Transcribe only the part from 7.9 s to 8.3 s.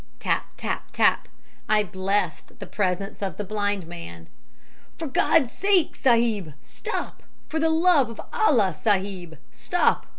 of